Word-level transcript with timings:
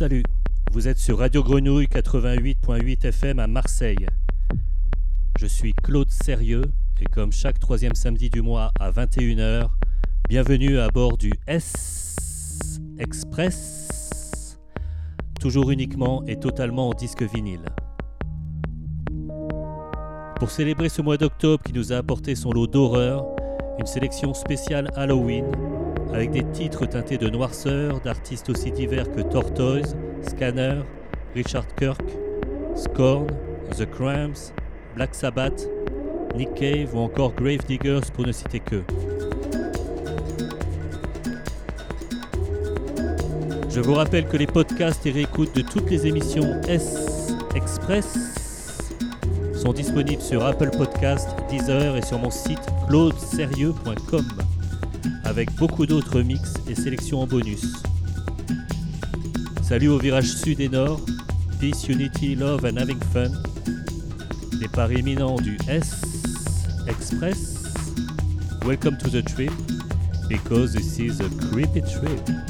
Salut, 0.00 0.22
vous 0.72 0.88
êtes 0.88 0.96
sur 0.96 1.18
Radio 1.18 1.42
Grenouille 1.42 1.84
88.8 1.84 3.04
FM 3.08 3.38
à 3.38 3.46
Marseille. 3.46 4.06
Je 5.38 5.44
suis 5.44 5.74
Claude 5.74 6.08
Sérieux 6.08 6.62
et 7.02 7.04
comme 7.04 7.32
chaque 7.32 7.58
troisième 7.58 7.94
samedi 7.94 8.30
du 8.30 8.40
mois 8.40 8.70
à 8.80 8.90
21h, 8.90 9.68
bienvenue 10.26 10.78
à 10.78 10.88
bord 10.88 11.18
du 11.18 11.34
S 11.46 12.80
Express, 12.98 14.58
toujours 15.38 15.70
uniquement 15.70 16.24
et 16.26 16.40
totalement 16.40 16.88
en 16.88 16.94
disque 16.94 17.24
vinyle. 17.24 17.66
Pour 20.36 20.50
célébrer 20.50 20.88
ce 20.88 21.02
mois 21.02 21.18
d'octobre 21.18 21.62
qui 21.62 21.74
nous 21.74 21.92
a 21.92 21.96
apporté 21.96 22.36
son 22.36 22.52
lot 22.52 22.66
d'horreur, 22.66 23.26
une 23.78 23.84
sélection 23.84 24.32
spéciale 24.32 24.90
Halloween 24.96 25.44
avec 26.12 26.30
des 26.30 26.44
titres 26.52 26.86
teintés 26.86 27.18
de 27.18 27.28
noirceur 27.28 28.00
d'artistes 28.00 28.50
aussi 28.50 28.70
divers 28.70 29.10
que 29.12 29.20
Tortoise, 29.20 29.96
Scanner, 30.28 30.82
Richard 31.34 31.66
Kirk, 31.76 32.00
Scorn, 32.76 33.26
The 33.76 33.88
Cramps, 33.90 34.52
Black 34.96 35.14
Sabbath, 35.14 35.68
Nick 36.36 36.54
Cave 36.54 36.94
ou 36.94 36.98
encore 36.98 37.32
Grave 37.34 37.64
Diggers 37.66 38.00
pour 38.12 38.26
ne 38.26 38.32
citer 38.32 38.60
que. 38.60 38.82
Je 43.68 43.80
vous 43.80 43.94
rappelle 43.94 44.26
que 44.26 44.36
les 44.36 44.46
podcasts 44.46 45.06
et 45.06 45.12
réécoutes 45.12 45.54
de 45.54 45.62
toutes 45.62 45.88
les 45.90 46.06
émissions 46.06 46.60
S 46.68 47.34
Express 47.54 48.40
sont 49.54 49.72
disponibles 49.72 50.22
sur 50.22 50.44
Apple 50.44 50.70
Podcast, 50.70 51.28
Deezer 51.48 51.96
et 51.96 52.02
sur 52.02 52.18
mon 52.18 52.30
site 52.30 52.60
claudeserieux.com 52.88 54.49
avec 55.30 55.54
beaucoup 55.54 55.86
d'autres 55.86 56.22
mix 56.22 56.54
et 56.68 56.74
sélections 56.74 57.20
en 57.20 57.26
bonus. 57.26 57.64
Salut 59.62 59.86
au 59.86 59.96
virage 59.96 60.26
sud 60.26 60.58
et 60.58 60.68
nord, 60.68 61.00
Peace, 61.60 61.86
Unity, 61.88 62.34
Love 62.34 62.64
and 62.64 62.76
Having 62.76 62.98
Fun, 63.12 63.30
départ 64.58 64.90
imminent 64.90 65.36
du 65.36 65.56
S 65.68 66.00
Express. 66.88 67.72
Welcome 68.66 68.98
to 68.98 69.08
the 69.08 69.22
trip, 69.22 69.52
because 70.28 70.72
this 70.72 70.98
is 70.98 71.20
a 71.20 71.28
creepy 71.48 71.82
trip. 71.82 72.49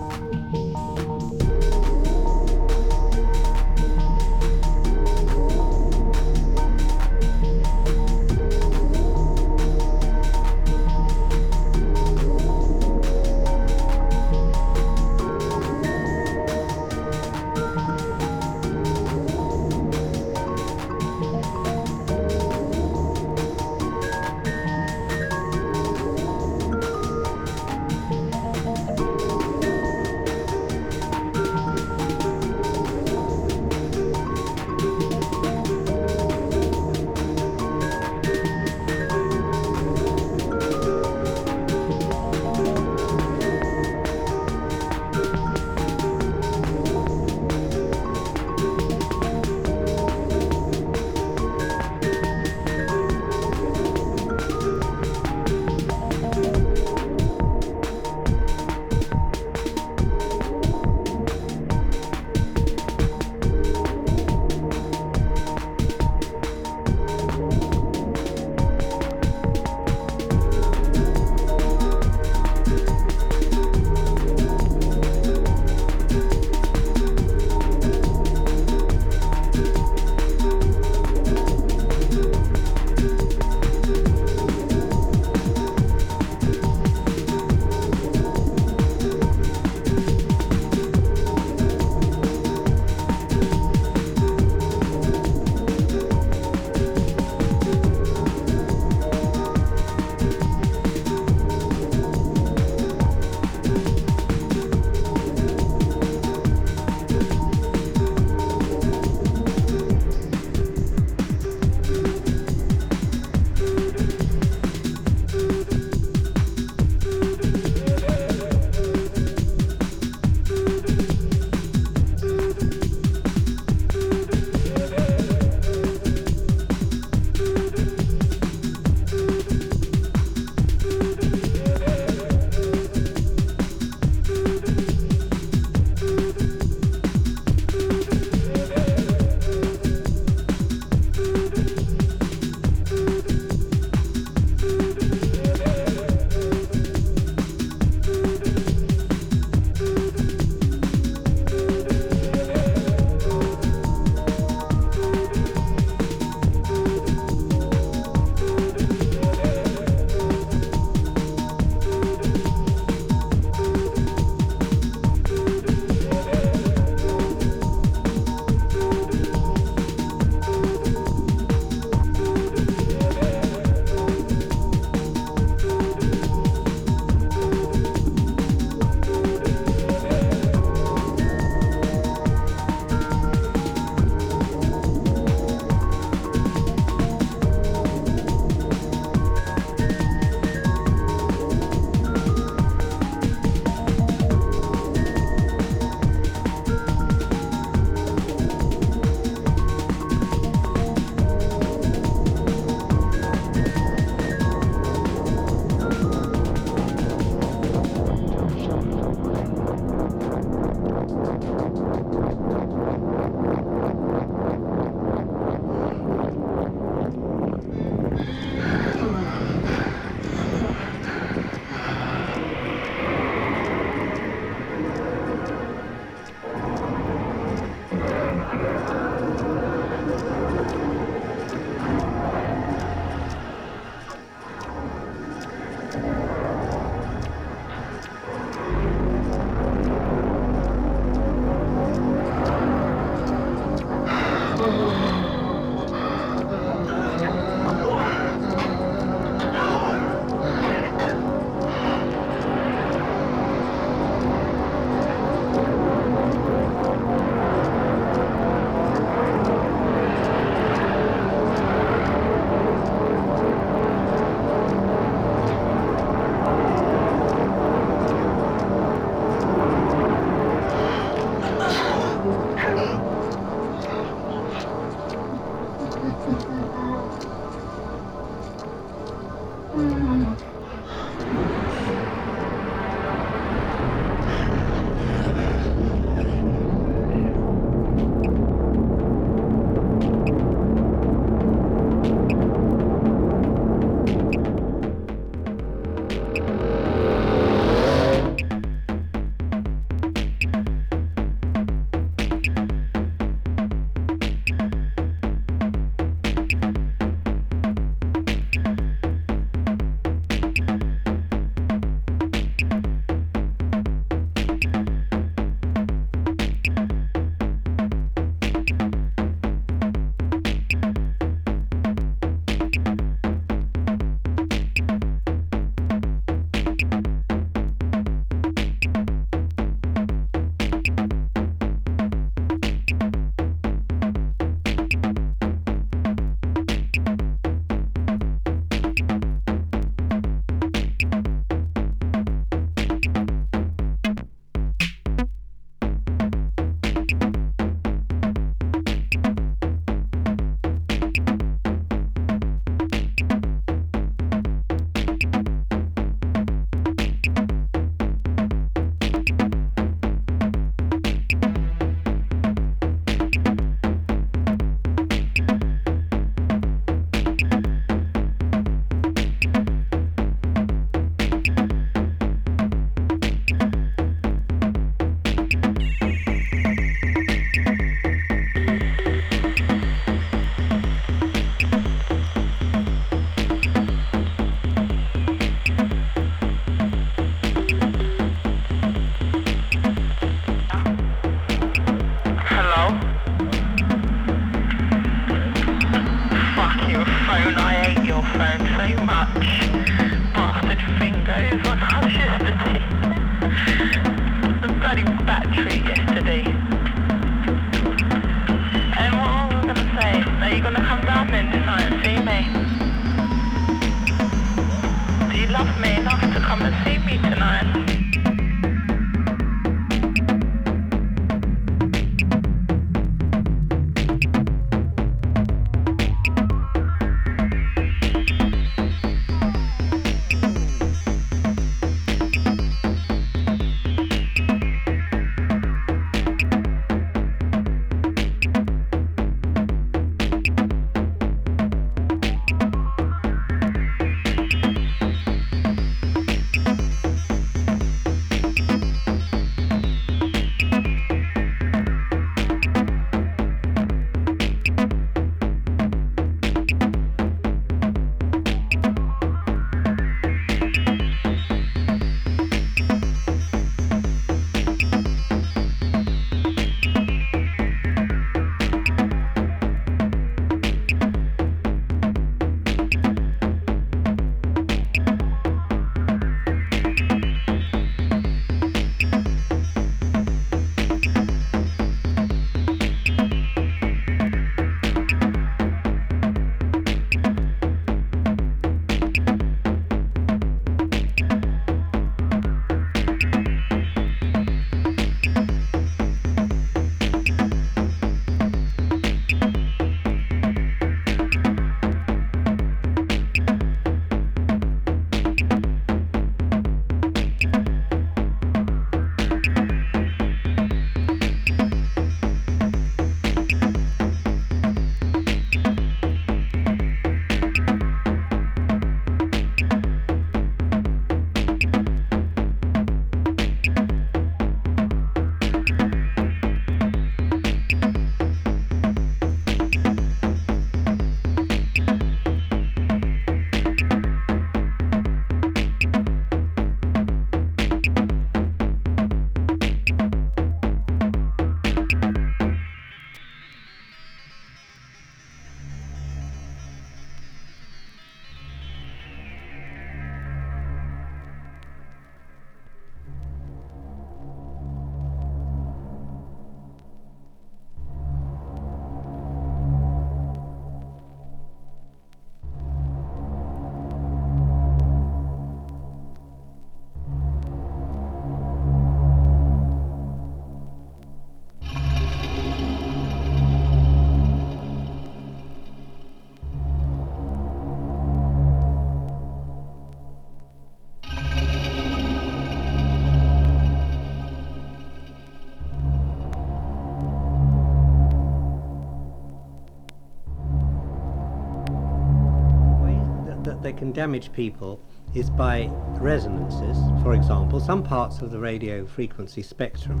They 593.68 593.72
can 593.74 593.92
damage 593.92 594.32
people 594.32 594.80
is 595.14 595.28
by 595.28 595.68
resonances. 596.00 596.78
For 597.02 597.12
example, 597.12 597.60
some 597.60 597.82
parts 597.82 598.22
of 598.22 598.30
the 598.30 598.38
radio 598.38 598.86
frequency 598.86 599.42
spectrum 599.42 600.00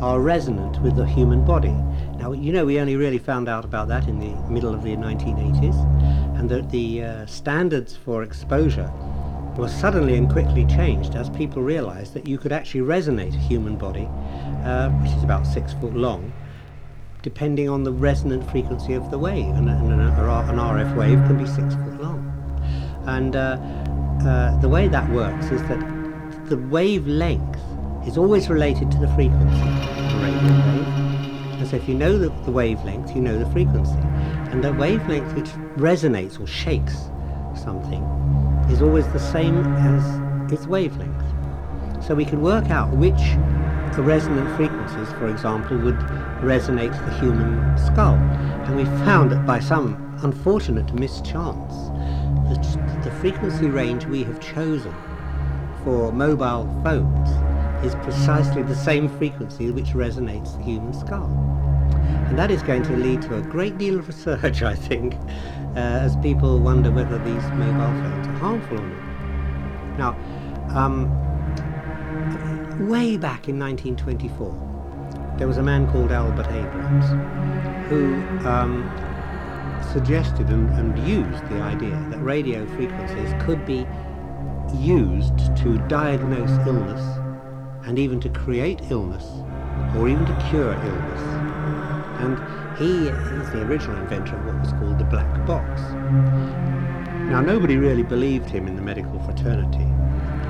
are 0.00 0.18
resonant 0.18 0.82
with 0.82 0.96
the 0.96 1.06
human 1.06 1.44
body. 1.44 1.76
Now, 2.18 2.32
you 2.32 2.52
know, 2.52 2.66
we 2.66 2.80
only 2.80 2.96
really 2.96 3.18
found 3.18 3.48
out 3.48 3.64
about 3.64 3.86
that 3.88 4.08
in 4.08 4.18
the 4.18 4.34
middle 4.50 4.74
of 4.74 4.82
the 4.82 4.96
1980s, 4.96 5.78
and 6.36 6.50
that 6.50 6.70
the 6.70 7.04
uh, 7.04 7.26
standards 7.26 7.94
for 7.94 8.24
exposure 8.24 8.90
were 9.56 9.68
suddenly 9.68 10.16
and 10.16 10.28
quickly 10.28 10.66
changed 10.66 11.14
as 11.14 11.30
people 11.30 11.62
realized 11.62 12.12
that 12.12 12.26
you 12.26 12.38
could 12.38 12.50
actually 12.50 12.80
resonate 12.80 13.34
a 13.34 13.38
human 13.38 13.76
body, 13.76 14.08
uh, 14.64 14.90
which 14.90 15.12
is 15.12 15.22
about 15.22 15.46
six 15.46 15.74
foot 15.74 15.94
long, 15.94 16.32
depending 17.22 17.68
on 17.68 17.84
the 17.84 17.92
resonant 17.92 18.50
frequency 18.50 18.94
of 18.94 19.12
the 19.12 19.18
wave. 19.18 19.54
And, 19.54 19.68
and 19.68 19.92
an, 19.92 20.00
an, 20.00 20.08
RF 20.08 20.96
wave 20.96 21.18
can 21.28 21.38
be 21.38 21.46
six 21.46 21.72
foot 21.74 22.02
long. 22.02 22.35
And 23.06 23.36
uh, 23.36 23.58
uh, 24.24 24.60
the 24.60 24.68
way 24.68 24.88
that 24.88 25.08
works 25.10 25.46
is 25.46 25.62
that 25.68 25.80
the 26.48 26.56
wavelength 26.56 27.58
is 28.06 28.16
always 28.16 28.48
related 28.48 28.90
to 28.92 28.98
the 28.98 29.08
frequency 29.08 29.96
the 30.16 30.22
radio 30.22 30.52
wave. 30.66 31.58
And 31.58 31.68
so 31.68 31.76
if 31.76 31.88
you 31.88 31.94
know 31.94 32.18
the, 32.18 32.28
the 32.44 32.50
wavelength, 32.50 33.14
you 33.14 33.20
know 33.20 33.38
the 33.38 33.50
frequency. 33.50 33.98
And 34.50 34.62
the 34.62 34.72
wavelength 34.72 35.32
which 35.34 35.48
resonates 35.76 36.40
or 36.40 36.46
shakes 36.46 37.10
something 37.54 38.02
is 38.70 38.82
always 38.82 39.06
the 39.08 39.18
same 39.18 39.64
as 39.76 40.52
its 40.52 40.66
wavelength. 40.66 41.24
So 42.04 42.14
we 42.14 42.24
can 42.24 42.42
work 42.42 42.70
out 42.70 42.90
which 42.96 43.20
the 43.96 44.02
resonant 44.02 44.54
frequencies, 44.56 45.08
for 45.14 45.28
example, 45.28 45.78
would 45.78 45.98
resonate 46.42 46.92
the 47.06 47.18
human 47.18 47.76
skull. 47.78 48.14
And 48.66 48.76
we 48.76 48.84
found 49.04 49.32
that 49.32 49.46
by 49.46 49.58
some 49.58 50.18
unfortunate 50.22 50.94
mischance, 50.94 51.74
the, 52.48 53.00
the 53.04 53.10
frequency 53.20 53.68
range 53.68 54.06
we 54.06 54.24
have 54.24 54.40
chosen 54.40 54.94
for 55.84 56.12
mobile 56.12 56.64
phones 56.82 57.30
is 57.84 57.94
precisely 57.96 58.62
the 58.62 58.74
same 58.74 59.08
frequency 59.08 59.70
which 59.70 59.88
resonates 59.88 60.56
the 60.56 60.62
human 60.64 60.92
skull. 60.92 61.30
And 62.28 62.38
that 62.38 62.50
is 62.50 62.62
going 62.62 62.82
to 62.84 62.96
lead 62.96 63.22
to 63.22 63.36
a 63.36 63.42
great 63.42 63.78
deal 63.78 63.98
of 63.98 64.08
research, 64.08 64.62
I 64.74 64.74
think, 64.74 65.14
uh, 65.76 65.78
as 65.78 66.16
people 66.16 66.58
wonder 66.58 66.90
whether 66.90 67.18
these 67.18 67.44
mobile 67.52 67.94
phones 68.02 68.26
are 68.28 68.34
harmful 68.34 68.80
or 68.80 68.86
not. 68.86 69.06
Now, 69.98 70.16
um, 70.74 71.08
way 72.88 73.16
back 73.16 73.48
in 73.48 73.58
1924, 73.58 75.34
there 75.38 75.46
was 75.46 75.58
a 75.58 75.62
man 75.62 75.86
called 75.86 76.12
Albert 76.12 76.48
Abrams 76.48 77.06
who 77.88 78.16
um, 78.44 78.90
suggested 79.96 80.50
and, 80.50 80.68
and 80.78 81.08
used 81.08 81.42
the 81.48 81.58
idea 81.62 81.96
that 82.10 82.18
radio 82.18 82.66
frequencies 82.76 83.32
could 83.42 83.64
be 83.64 83.86
used 84.78 85.56
to 85.56 85.78
diagnose 85.88 86.50
illness 86.66 87.00
and 87.86 87.98
even 87.98 88.20
to 88.20 88.28
create 88.28 88.78
illness 88.90 89.24
or 89.96 90.06
even 90.06 90.26
to 90.26 90.46
cure 90.50 90.74
illness. 90.74 91.22
And 92.20 92.36
he 92.76 93.08
is 93.08 93.50
the 93.52 93.62
original 93.62 93.96
inventor 93.96 94.36
of 94.36 94.44
what 94.44 94.60
was 94.60 94.72
called 94.72 94.98
the 94.98 95.04
black 95.04 95.46
box. 95.46 95.80
Now, 97.30 97.40
nobody 97.40 97.78
really 97.78 98.02
believed 98.02 98.50
him 98.50 98.68
in 98.68 98.76
the 98.76 98.82
medical 98.82 99.18
fraternity, 99.20 99.88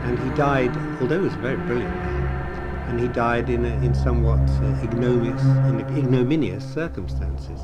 and 0.09 0.19
he 0.19 0.31
died, 0.31 0.77
although 1.01 1.19
he 1.19 1.25
was 1.25 1.35
a 1.35 1.39
very 1.39 1.57
brilliant 1.57 1.95
man, 1.95 2.89
and 2.89 2.99
he 2.99 3.07
died 3.07 3.49
in, 3.49 3.65
a, 3.65 3.75
in 3.77 3.95
somewhat 3.95 4.41
uh, 4.41 4.83
ignominious, 4.83 5.43
in 5.71 5.81
ignominious 5.97 6.65
circumstances. 6.65 7.61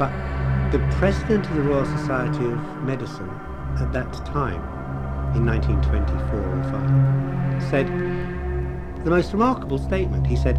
But 0.00 0.72
the 0.72 0.78
president 0.96 1.46
of 1.50 1.56
the 1.56 1.60
Royal 1.60 1.84
Society 1.84 2.46
of 2.46 2.58
Medicine 2.82 3.28
at 3.78 3.92
that 3.92 4.10
time, 4.24 4.62
in 5.36 5.44
1924 5.44 6.38
or 6.40 6.62
5, 6.64 7.62
said 7.68 7.86
the 9.04 9.10
most 9.10 9.34
remarkable 9.34 9.76
statement. 9.76 10.26
He 10.26 10.36
said, 10.36 10.58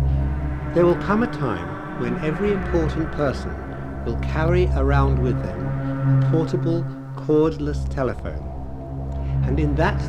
There 0.75 0.85
will 0.85 0.95
come 0.97 1.23
a 1.23 1.27
time 1.27 1.67
when 1.97 2.23
every 2.23 2.53
important 2.53 3.11
person 3.11 3.51
will 4.05 4.19
carry 4.19 4.67
around 4.75 5.17
with 5.17 5.41
them 5.41 5.59
a 6.11 6.25
portable 6.29 6.83
cordless 7.15 7.89
telephone. 7.89 8.47
And 9.47 9.59
in 9.59 9.73
that 9.73 9.99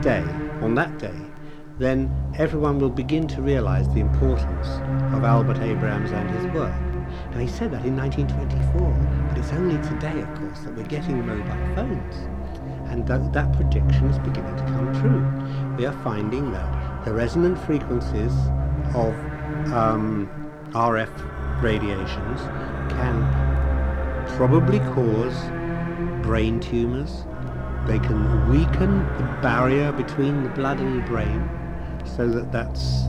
day, 0.00 0.24
on 0.62 0.74
that 0.76 0.98
day, 0.98 1.30
then 1.78 2.10
everyone 2.38 2.78
will 2.78 2.88
begin 2.88 3.28
to 3.28 3.42
realize 3.42 3.86
the 3.92 4.00
importance 4.00 4.80
of 5.12 5.24
Albert 5.24 5.60
Abrams 5.60 6.12
and 6.12 6.30
his 6.30 6.46
work. 6.46 6.87
He 7.38 7.46
said 7.48 7.70
that 7.72 7.84
in 7.84 7.96
1924, 7.96 9.26
but 9.28 9.38
it's 9.38 9.52
only 9.52 9.78
today, 9.78 10.20
of 10.20 10.34
course, 10.34 10.60
that 10.60 10.74
we're 10.74 10.86
getting 10.86 11.24
mobile 11.24 11.74
phones. 11.74 12.16
And 12.90 13.06
th- 13.06 13.32
that 13.32 13.52
prediction 13.54 14.10
is 14.10 14.18
beginning 14.18 14.56
to 14.56 14.64
come 14.72 14.92
true. 14.92 15.22
We 15.76 15.86
are 15.86 15.92
finding 16.04 16.52
that 16.52 17.04
the 17.04 17.12
resonant 17.12 17.58
frequencies 17.58 18.32
of 18.94 19.14
um, 19.72 20.28
RF 20.72 21.62
radiations 21.62 22.40
can 22.90 23.22
probably 24.36 24.80
cause 24.80 25.50
brain 26.22 26.60
tumors. 26.60 27.24
They 27.86 27.98
can 27.98 28.50
weaken 28.50 29.06
the 29.16 29.24
barrier 29.42 29.92
between 29.92 30.42
the 30.42 30.50
blood 30.50 30.80
and 30.80 30.96
the 30.96 31.06
brain 31.06 31.48
so 32.16 32.28
that 32.28 32.52
that's 32.52 33.04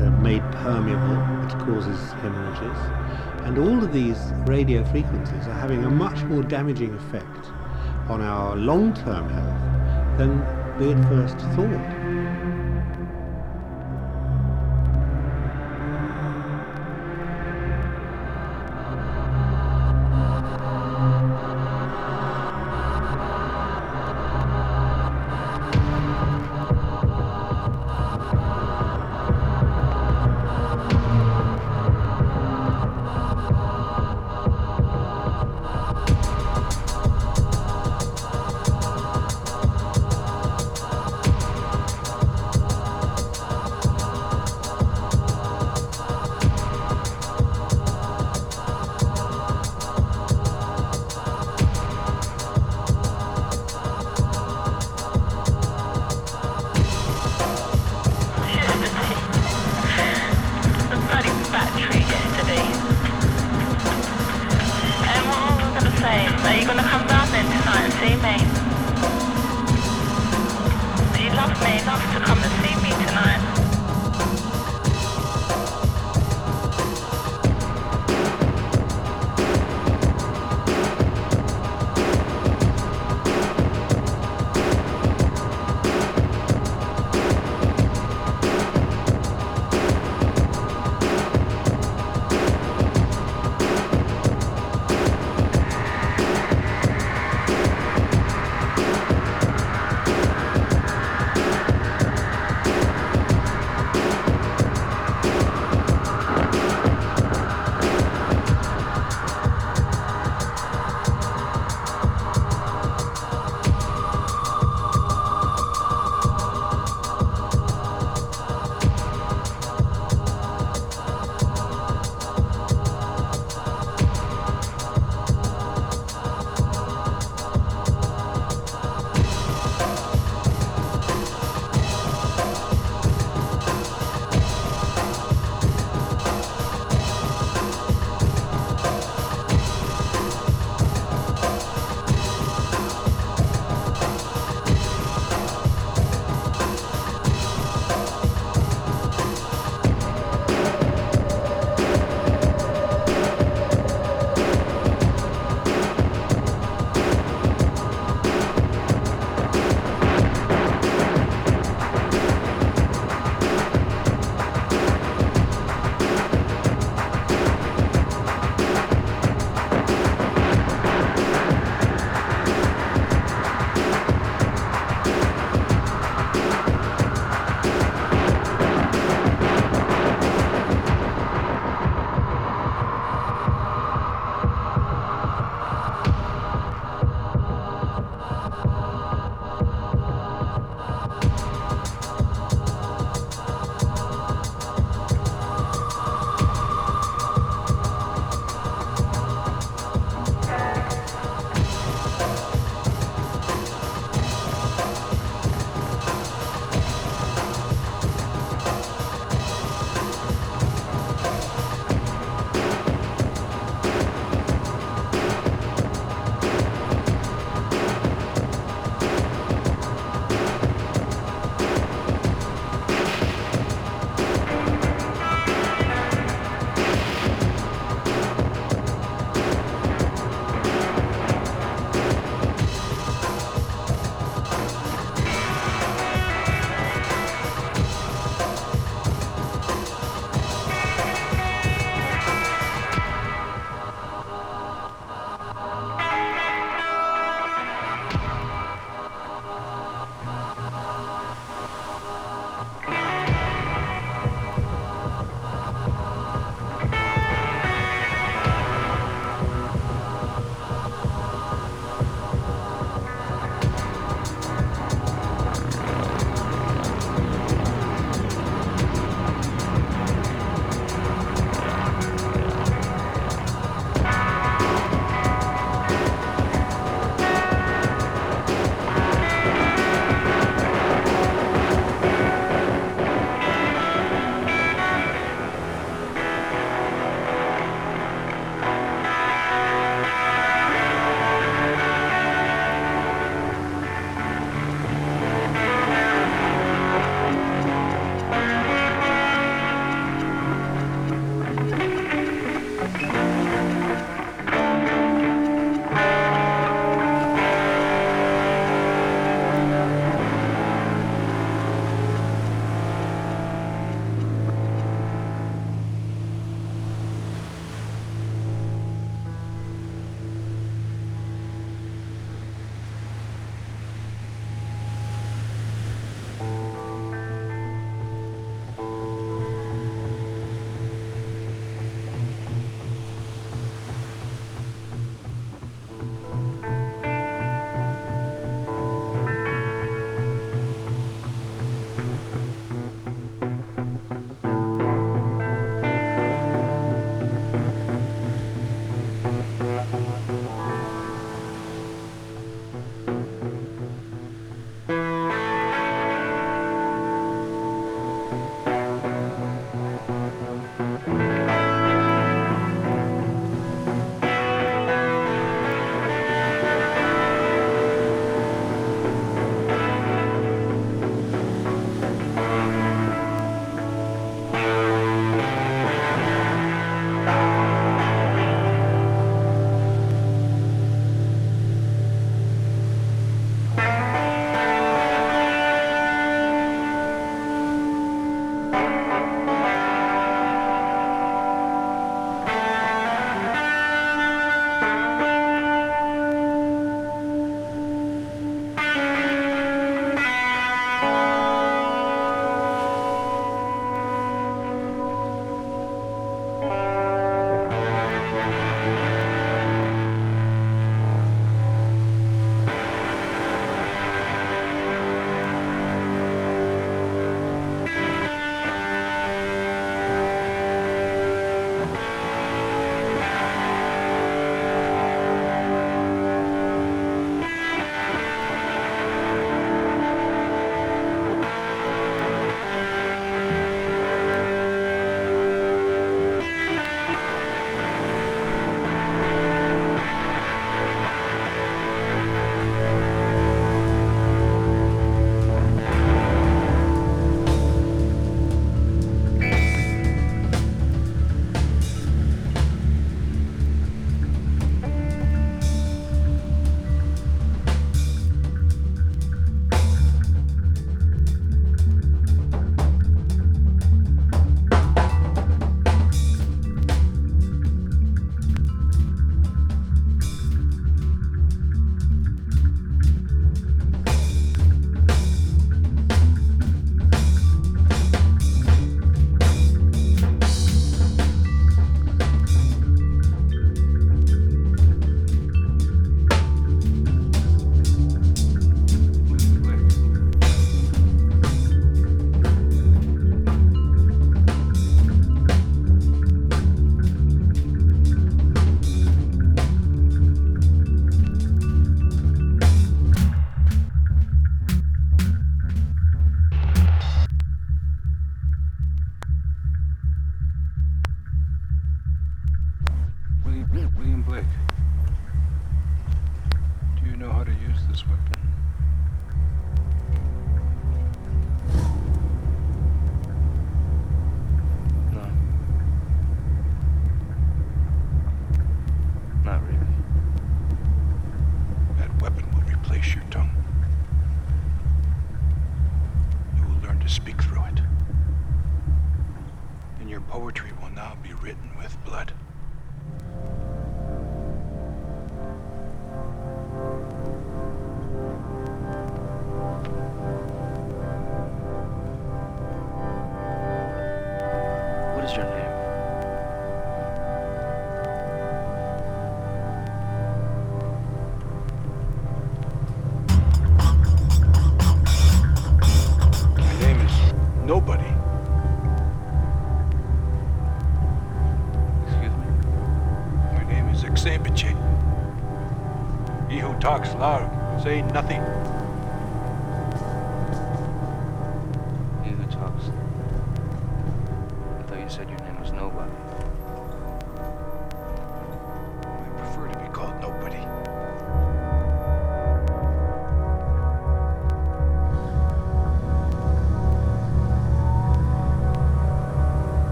uh, 0.00 0.10
made 0.22 0.42
permeable, 0.52 1.16
which 1.42 1.52
causes 1.58 2.12
hemorrhages. 2.22 3.03
And 3.44 3.58
all 3.58 3.84
of 3.84 3.92
these 3.92 4.16
radio 4.46 4.82
frequencies 4.84 5.46
are 5.46 5.54
having 5.54 5.84
a 5.84 5.90
much 5.90 6.24
more 6.24 6.42
damaging 6.42 6.94
effect 6.94 7.52
on 8.08 8.22
our 8.22 8.56
long-term 8.56 9.28
health 9.28 10.18
than 10.18 10.78
we 10.78 10.90
at 10.90 11.04
first 11.08 11.38
thought. 11.54 12.03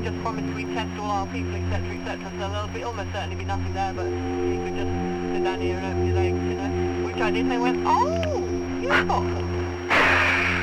we 0.00 0.06
just 0.06 0.22
promise 0.22 0.44
we 0.54 0.64
test 0.64 0.98
all 0.98 1.10
our 1.10 1.26
people, 1.26 1.54
etc., 1.54 1.98
etc., 1.98 2.32
so 2.38 2.48
there'll 2.48 2.68
be 2.68 2.82
almost 2.82 3.12
certainly 3.12 3.36
be 3.36 3.44
nothing 3.44 3.74
there, 3.74 3.92
but 3.92 4.06
you 4.06 4.58
could 4.64 4.76
just 4.76 4.92
sit 5.34 5.44
down 5.44 5.60
here 5.60 5.76
and 5.76 5.86
open 5.86 6.06
your 6.06 6.16
legs, 6.16 6.40
you 6.40 6.54
know, 6.56 7.06
which 7.06 7.20
I 7.20 7.30
did, 7.30 7.40
and 7.40 7.50
they 7.50 7.58
went, 7.58 7.82
oh, 7.84 8.08
you've 8.80 9.08
got 9.08 9.20
them. 9.20 9.48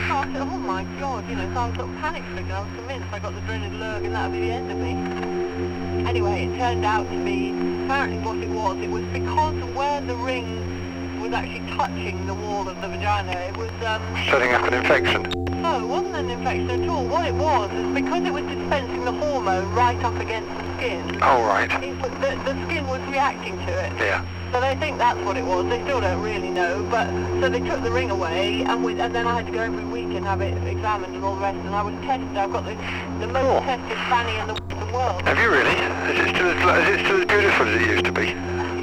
So 0.07 0.15
I 0.15 0.29
said, 0.33 0.41
oh 0.41 0.57
my 0.57 0.83
god, 0.99 1.29
you 1.29 1.35
know, 1.35 1.53
so 1.53 1.59
I 1.59 1.67
was 1.67 1.75
sort 1.75 1.89
of 1.89 1.95
panic 1.97 2.23
stricken, 2.31 2.51
I 2.51 2.61
was 2.61 2.73
convinced 2.73 3.07
I 3.13 3.19
got 3.19 3.35
the 3.35 3.41
dreaded 3.41 3.73
lurg 3.73 4.05
and 4.05 4.15
that 4.15 4.31
would 4.31 4.39
be 4.39 4.47
the 4.47 4.53
end 4.53 4.71
of 4.71 4.77
me. 4.77 6.09
Anyway, 6.09 6.47
it 6.47 6.57
turned 6.57 6.85
out 6.85 7.07
to 7.11 7.17
be, 7.23 7.51
apparently 7.85 8.17
what 8.19 8.37
it 8.37 8.49
was, 8.49 8.77
it 8.81 8.89
was 8.89 9.03
because 9.13 9.55
where 9.75 10.01
the 10.01 10.15
ring 10.15 11.21
was 11.21 11.31
actually 11.33 11.61
touching 11.75 12.25
the 12.25 12.33
wall 12.33 12.67
of 12.67 12.81
the 12.81 12.87
vagina, 12.87 13.33
it 13.33 13.55
was, 13.55 13.69
um, 13.85 14.01
Setting 14.29 14.53
up 14.53 14.63
an 14.63 14.73
infection. 14.73 15.46
No, 15.67 15.83
it 15.83 15.87
wasn't 15.87 16.15
an 16.15 16.29
infection 16.29 16.69
at 16.83 16.89
all. 16.89 17.03
What 17.05 17.25
it 17.27 17.33
was 17.33 17.71
is 17.71 17.87
because 17.93 18.23
it 18.25 18.33
was 18.33 18.43
dispensing 18.45 19.03
the 19.05 19.11
hormone 19.11 19.73
right 19.73 20.01
up 20.03 20.15
against 20.19 20.49
the 20.49 20.63
skin, 20.77 21.19
Oh, 21.21 21.43
right. 21.43 21.71
it 21.83 22.01
the, 22.01 22.29
the 22.47 22.65
skin 22.65 22.87
was 22.87 23.01
reacting 23.07 23.57
to 23.65 23.71
it. 23.85 23.91
Yeah. 23.99 24.25
So 24.53 24.61
they 24.61 24.75
think 24.77 24.97
that's 24.97 25.19
what 25.25 25.35
it 25.35 25.43
was. 25.43 25.65
They 25.67 25.81
still 25.83 25.99
don't 25.99 26.21
really 26.21 26.49
know, 26.49 26.87
but 26.89 27.07
so 27.41 27.49
they 27.49 27.59
took 27.59 27.83
the 27.83 27.91
ring 27.91 28.11
away, 28.11 28.63
and 28.63 28.83
with, 28.83 28.97
and 28.99 29.13
then 29.13 29.27
I 29.27 29.35
had 29.35 29.45
to 29.47 29.51
go 29.51 29.59
every 29.61 29.83
week 29.83 30.15
and 30.15 30.25
have 30.25 30.39
it 30.41 30.55
examined 30.65 31.15
and 31.15 31.23
all 31.25 31.35
the 31.35 31.41
rest. 31.41 31.57
And 31.57 31.75
I 31.75 31.83
was 31.83 31.93
tested. 32.05 32.37
I've 32.37 32.51
got 32.53 32.63
the 32.65 32.75
the 33.19 33.27
most 33.27 33.43
Cool. 33.43 33.59
tested 33.61 33.97
fanny 34.07 34.35
in 34.39 34.47
the 34.47 34.55
world. 34.95 35.21
Have 35.27 35.37
you 35.37 35.49
really? 35.51 35.75
Is 36.15 36.19
it 36.27 36.35
still 36.35 36.47
as, 36.47 36.87
is 36.87 36.95
it 37.01 37.05
still 37.05 37.19
as 37.19 37.25
beautiful 37.27 37.67
as 37.67 37.75
it 37.81 37.87
used 37.91 38.05
to 38.05 38.11
be? 38.13 38.27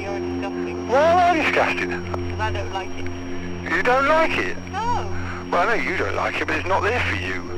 You're 0.05 0.19
disgusting 0.21 0.87
Well, 0.87 1.17
I'm 1.17 1.41
disgusted. 1.41 1.89
because 1.89 2.39
I 2.39 2.51
don't 2.51 2.71
like 2.73 2.89
it. 3.01 3.73
You 3.73 3.81
don't 3.81 4.07
like 4.07 4.37
it? 4.37 4.57
No. 4.71 4.84
Well, 5.51 5.69
I 5.69 5.77
know 5.77 5.83
you 5.83 5.97
don't 5.97 6.15
like 6.15 6.41
it, 6.41 6.47
but 6.47 6.57
it's 6.57 6.67
not 6.67 6.81
there 6.81 6.99
for 7.01 7.15
you. 7.15 7.43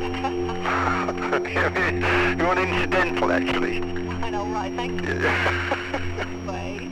You're 2.37 2.51
an 2.51 2.57
incidental, 2.57 3.31
actually. 3.31 3.77
I 4.23 4.29
know, 4.29 4.45
right? 4.47 4.73
Thank 4.75 5.01
you. 5.01 5.19
Yeah. 5.19 6.45
Way. 6.45 6.89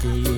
So, 0.00 0.08
uh, 0.08 0.37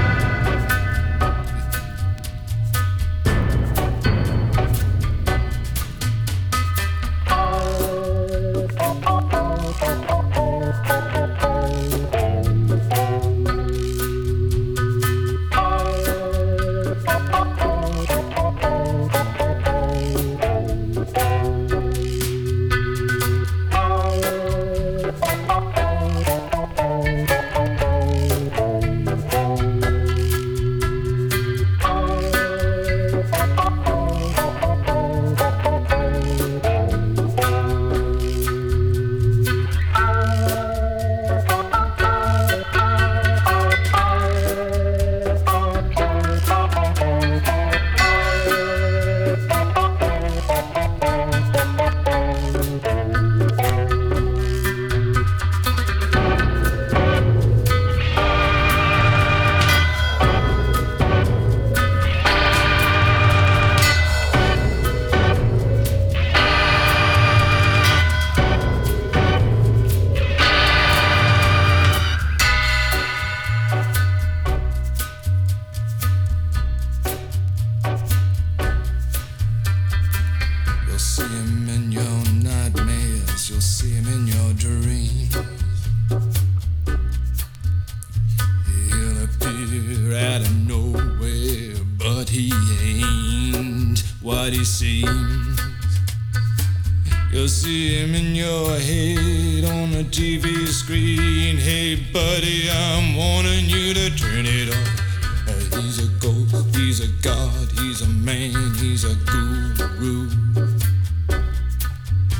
He 92.31 92.49
ain't 92.81 93.99
what 94.21 94.53
he 94.53 94.63
seems. 94.63 95.59
You'll 97.31 97.49
see 97.49 97.99
him 97.99 98.15
in 98.15 98.33
your 98.35 98.69
head 98.79 99.65
on 99.65 99.91
the 99.91 100.05
TV 100.09 100.65
screen. 100.67 101.57
Hey, 101.57 101.95
buddy, 102.13 102.69
I'm 102.71 103.15
warning 103.17 103.65
you 103.65 103.93
to 103.93 104.09
turn 104.15 104.45
it 104.45 104.69
off. 104.69 105.83
He's 105.83 105.99
a 105.99 106.07
ghost, 106.19 106.73
he's 106.73 107.01
a 107.01 107.11
god, 107.21 107.69
he's 107.73 108.01
a 108.01 108.07
man, 108.07 108.75
he's 108.75 109.03
a 109.03 109.15
guru. 109.25 110.29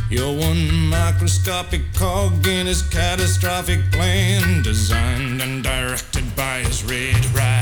You're 0.09 0.37
one 0.37 0.71
microscopic 0.87 1.93
cog 1.93 2.47
in 2.47 2.65
his 2.65 2.81
catastrophic 2.81 3.91
plan, 3.91 4.61
designed 4.61 5.41
and 5.41 5.61
directed 5.61 6.33
by 6.35 6.59
his 6.59 6.83
red 6.85 7.25
right 7.35 7.60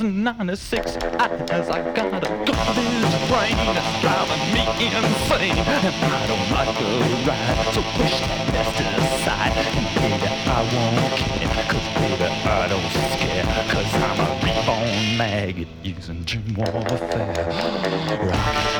1996 0.00 0.96
as 1.50 1.68
I 1.68 1.82
got 1.92 2.24
a 2.24 2.28
go 2.46 2.54
brain 3.28 3.56
that's 3.76 4.00
driving 4.00 4.44
me 4.54 4.64
insane. 4.96 5.58
And 5.60 6.12
I 6.12 6.26
don't 6.26 6.50
like 6.50 6.72
the 6.78 6.88
ride 7.28 7.74
So 7.74 7.82
push 7.82 8.20
that 8.20 8.52
mess 8.52 8.68
to 8.78 8.82
the 8.82 9.04
side 9.24 9.52
And 9.52 9.88
baby 10.00 10.26
I 10.26 10.60
won't 10.72 11.12
care 11.20 11.64
Cause 11.68 11.88
baby 12.00 12.24
I 12.24 12.68
don't 12.68 12.90
scare 13.12 13.44
Cause 13.68 13.92
I'm 13.94 14.20
a 14.20 14.32
reborn 14.42 15.18
maggot 15.18 15.68
using 15.82 16.24
Jim 16.24 16.54
warfare. 16.54 17.44
Rock 18.26 18.79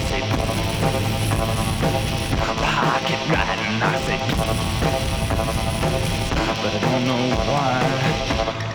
I 0.00 0.04
say. 0.04 0.20
Right, 3.30 3.58
and 3.58 3.84
I 3.84 3.98
say. 4.06 4.18
But 6.62 6.72
I 6.72 6.78
don't 6.80 7.04
know 7.04 7.36
why. 7.52 8.69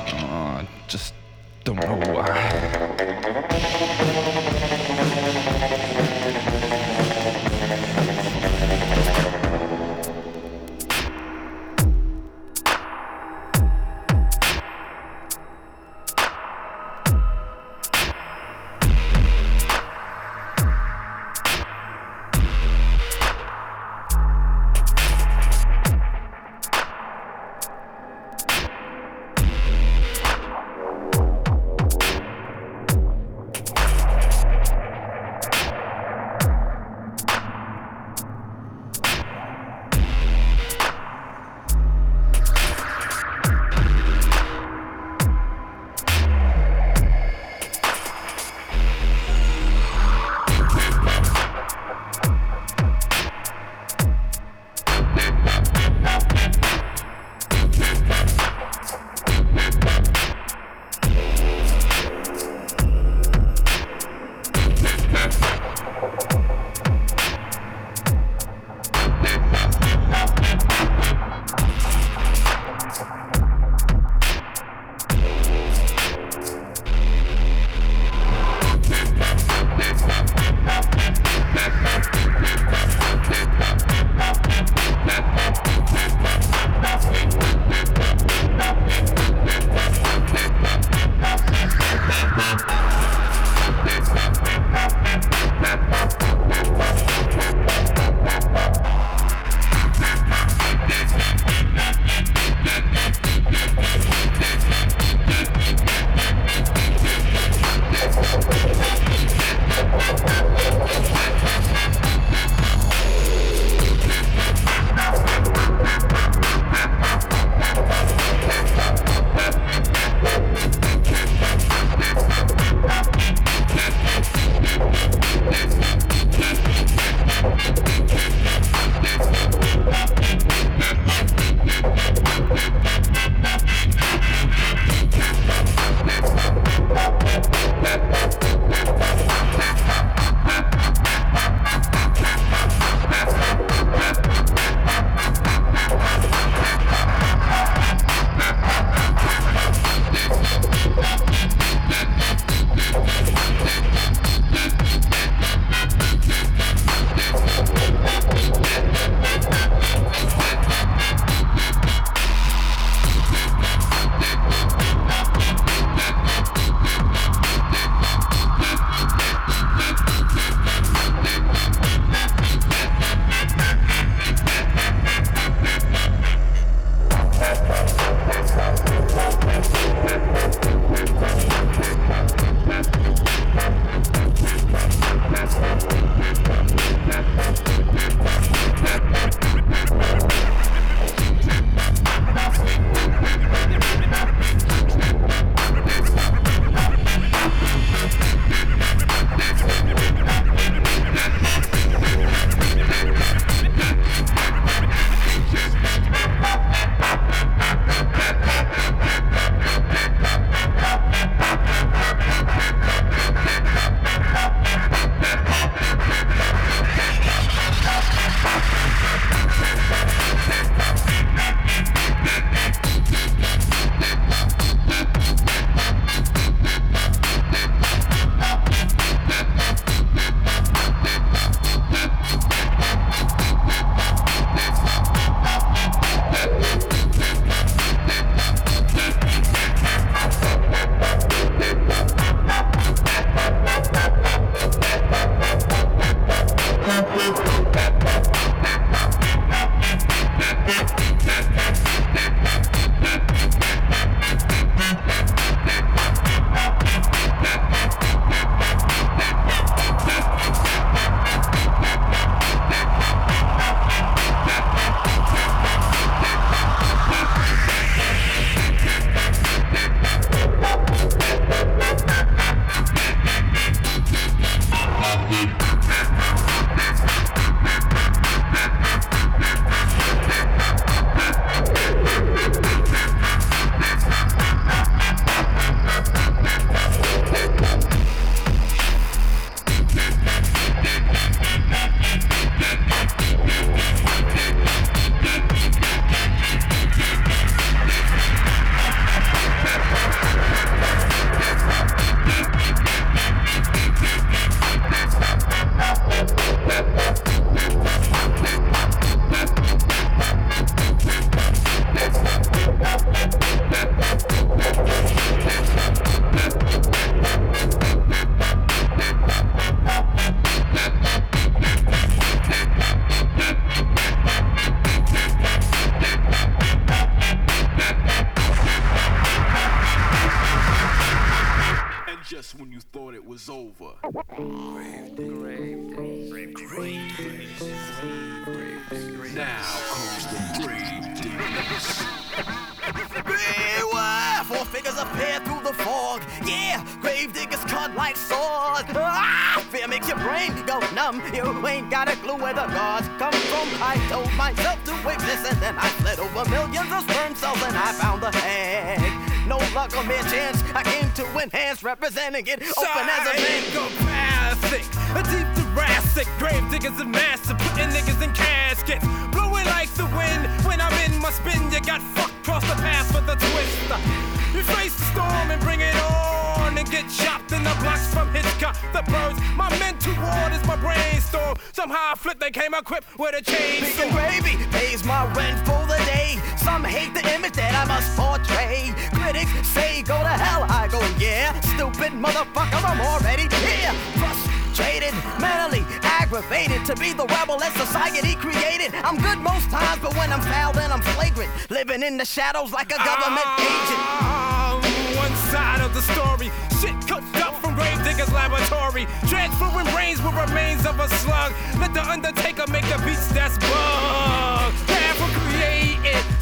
Representing 362.35 362.47
it 362.47 362.77
open 362.77 363.07
as 363.07 363.27
a. 363.27 363.35
Psychopathic, 363.75 364.85
a 365.15 365.23
deep 365.23 365.47
Jurassic, 365.55 366.27
grave 366.39 366.63
diggers 366.69 366.99
and 366.99 367.11
massive, 367.11 367.57
putting 367.57 367.89
niggas 367.89 368.21
in 368.21 368.31
caskets, 368.33 369.05
blowing 369.31 369.65
like 369.65 369.89
the 369.95 370.05
wind. 370.05 370.47
When 370.65 370.81
I'm 370.81 370.93
in 371.05 371.19
my 371.19 371.31
spin, 371.31 371.71
you 371.71 371.79
got 371.81 372.01
fucked 372.15 372.33
across 372.41 372.63
the 372.63 372.75
path 372.75 373.13
with 373.13 373.27
a 373.29 373.35
twist. 373.35 374.55
You 374.55 374.63
face 374.63 374.95
the 374.95 375.05
storm 375.11 375.51
and 375.51 375.61
bring 375.61 375.81
it 375.81 375.95
on, 375.95 376.77
and 376.77 376.89
get 376.89 377.09
chopped 377.09 377.51
in 377.51 377.63
the 377.63 377.75
blocks 377.81 378.07
from 378.13 378.33
his 378.33 378.45
Hitchcock. 378.45 378.75
The 378.93 379.03
birds, 379.11 379.39
my 379.55 379.69
mental 379.79 380.15
ward 380.15 380.53
is 380.53 380.65
my 380.65 380.77
brainstorm. 380.77 381.57
Somehow 381.73 382.11
I 382.11 382.15
flip, 382.15 382.39
they 382.39 382.51
came 382.51 382.73
equipped 382.73 383.19
with 383.19 383.35
a 383.35 383.41
chainsaw. 383.41 384.11
Gravy 384.11 384.55
pays 384.71 385.03
my 385.03 385.25
rent 385.33 385.59
for 385.67 385.85
the 385.87 385.99
day. 386.05 386.39
Some 386.57 386.83
hate 386.83 387.13
the 387.13 387.23
image 387.35 387.53
that 387.53 387.75
I 387.75 387.85
must 387.85 388.15
portray. 388.15 388.93
Critics 389.25 389.67
say 389.69 390.03
go 390.03 390.21
to 390.21 390.29
hell, 390.29 390.67
I 390.69 390.87
go 390.87 391.01
yeah. 391.17 391.59
Stupid 391.73 392.13
motherfucker, 392.13 392.77
I'm 392.85 393.01
already 393.01 393.49
here. 393.65 393.89
Frustrated, 394.21 395.17
mentally 395.41 395.81
aggravated 396.03 396.85
to 396.85 396.93
be 396.95 397.11
the 397.11 397.25
rebel 397.25 397.57
that 397.57 397.73
society 397.73 398.35
created. 398.35 398.93
I'm 399.01 399.17
good 399.17 399.41
most 399.41 399.65
times, 399.71 399.97
but 399.97 400.15
when 400.15 400.31
I'm 400.31 400.41
foul, 400.41 400.73
then 400.73 400.91
I'm 400.91 401.01
flagrant. 401.01 401.49
Living 401.71 402.03
in 402.03 402.17
the 402.17 402.25
shadows 402.25 402.71
like 402.71 402.93
a 402.93 403.01
government 403.01 403.49
agent. 403.65 404.01
Ah, 404.21 404.77
one 405.17 405.33
side 405.49 405.81
of 405.81 405.91
the 405.97 406.05
story. 406.13 406.53
Shit 406.77 406.93
cooked 407.09 407.35
up 407.41 407.57
from 407.65 407.73
grave 407.73 407.97
diggers 408.05 408.31
laboratory. 408.31 409.09
Transferring 409.25 409.89
brains 409.89 410.21
with 410.21 410.37
remains 410.37 410.85
of 410.85 410.99
a 410.99 411.09
slug. 411.17 411.51
Let 411.81 411.95
the 411.95 412.05
undertaker 412.05 412.69
make 412.69 412.85
the 412.93 413.01
beats 413.01 413.25
that's 413.33 413.57
bug. 413.57 415.04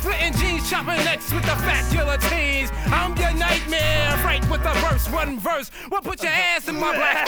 Splitting 0.04 0.34
jeans, 0.34 0.70
chopping 0.70 1.02
necks 1.06 1.32
with 1.32 1.44
the 1.44 1.56
fat 1.64 1.90
guillotines. 1.90 2.70
I'm 2.88 3.16
your 3.16 3.34
nightmare. 3.36 4.18
Right 4.26 4.42
with 4.52 4.62
the 4.62 4.74
verse, 4.84 5.08
one 5.10 5.40
verse. 5.40 5.72
Well, 5.90 6.02
put 6.02 6.22
your 6.22 6.34
ass 6.34 6.68
in 6.68 6.76
my 6.76 6.94
black 6.94 7.26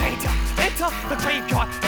Danger, 0.00 0.30
enter 0.58 0.90
the 1.08 1.14
graveyard 1.22 1.85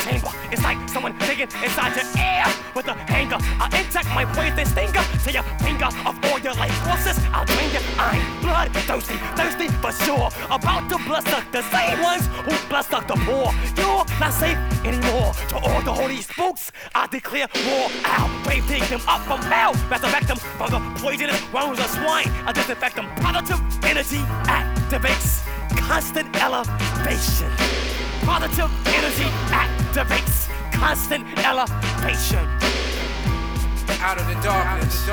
someone 1.08 1.28
digging 1.28 1.48
inside 1.62 1.96
your 1.96 2.04
ear 2.16 2.44
with 2.74 2.88
a 2.88 2.94
hanger. 2.94 3.38
I'll 3.60 3.74
inject 3.74 4.08
my 4.14 4.24
poison 4.24 4.66
stinger 4.66 5.02
to 5.24 5.32
your 5.32 5.42
finger 5.60 5.88
of 6.06 6.24
all 6.24 6.38
your 6.38 6.54
life 6.54 6.74
forces. 6.84 7.18
I'll 7.32 7.44
drain 7.44 7.70
you. 7.72 7.80
I'm 7.98 8.40
bloodthirsty, 8.40 9.16
thirsty 9.36 9.68
for 9.68 9.92
sure. 10.04 10.28
About 10.50 10.88
to 10.90 10.98
bloodsuck 11.04 11.50
the 11.52 11.62
same 11.70 12.02
ones 12.02 12.26
who 12.26 12.68
bloodsuck 12.68 13.06
the 13.06 13.14
poor. 13.26 13.52
You're 13.76 14.04
not 14.20 14.32
safe 14.32 14.58
anymore. 14.84 15.32
To 15.50 15.56
all 15.56 15.80
the 15.82 15.92
holy 15.92 16.20
spooks, 16.22 16.72
I 16.94 17.06
declare 17.06 17.48
war. 17.66 17.88
I'll 18.04 18.44
grave 18.44 18.66
dig 18.68 18.82
them 18.84 19.00
up 19.06 19.20
from 19.22 19.40
hell. 19.42 19.74
Resurrect 19.90 20.28
them 20.28 20.38
from 20.38 20.70
the 20.70 20.80
poisonous 21.00 21.40
worms 21.52 21.78
of 21.78 21.86
swine. 21.86 22.28
I 22.46 22.52
disinfect 22.52 22.96
them. 22.96 23.06
Positive 23.16 23.60
energy 23.84 24.22
activates 24.46 25.46
constant 25.76 26.28
elevation. 26.42 27.50
Positive 28.24 28.70
energy 28.86 29.28
activates 29.48 30.48
constant 30.78 31.26
elevation. 31.42 32.46
Out 33.98 34.18
of 34.20 34.26
the 34.30 34.38
darkness, 34.46 35.08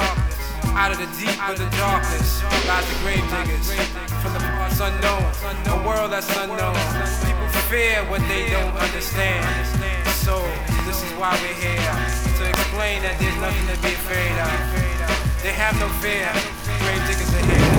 out 0.78 0.92
of 0.92 0.98
the 1.02 1.10
deep 1.18 1.38
of 1.50 1.58
the 1.58 1.70
darkness, 1.78 2.44
lies 2.70 2.86
the 2.86 2.98
grave 3.02 3.26
diggers. 3.34 3.74
From 4.22 4.34
the 4.34 4.40
parts 4.40 4.80
unknown, 4.80 5.26
a 5.74 5.88
world 5.88 6.12
that's 6.12 6.30
unknown. 6.38 6.78
People 7.26 7.48
fear 7.66 8.06
what 8.10 8.22
they 8.30 8.50
don't 8.50 8.76
understand. 8.78 9.46
So 10.22 10.38
this 10.86 11.02
is 11.02 11.12
why 11.18 11.34
we're 11.42 11.58
here 11.58 11.94
to 12.38 12.50
explain 12.50 13.02
that 13.02 13.18
there's 13.20 13.38
nothing 13.42 13.66
to 13.74 13.78
be 13.82 13.94
afraid 13.94 14.38
of. 14.38 15.42
They 15.42 15.54
have 15.54 15.78
no 15.80 15.90
fear. 16.02 16.30
Grave 16.80 17.02
diggers 17.08 17.34
are 17.34 17.46
here. 17.46 17.75